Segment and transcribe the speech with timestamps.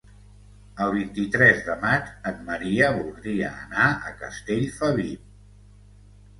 [0.85, 5.33] El vint-i-tres de maig en Maria voldria anar a Castellfabib.